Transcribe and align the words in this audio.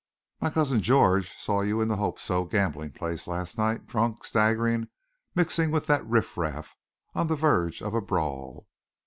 "My 0.41 0.49
cousin 0.49 0.81
George 0.81 1.31
saw 1.37 1.61
you 1.61 1.79
in 1.79 1.87
the 1.87 1.97
Hope 1.97 2.19
So 2.19 2.43
gambling 2.45 2.91
place 2.93 3.27
last 3.27 3.55
night, 3.55 3.85
drunk, 3.85 4.23
staggering, 4.23 4.87
mixing 5.35 5.69
with 5.69 5.85
that 5.85 6.03
riffraff, 6.07 6.75
on 7.13 7.27
the 7.27 7.35
verge 7.35 7.83
of 7.83 7.93
a 7.93 8.01
brawl." 8.01 8.67